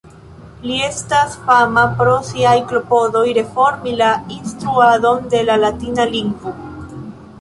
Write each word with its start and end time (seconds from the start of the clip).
Li 0.69 0.77
estas 0.85 1.35
fama 1.49 1.83
pro 1.99 2.15
siaj 2.29 2.55
klopodoj 2.71 3.23
reformi 3.39 3.93
la 4.01 4.09
instruadon 4.37 5.33
de 5.35 5.43
la 5.51 5.59
latina 5.67 6.09
lingvo. 6.17 6.57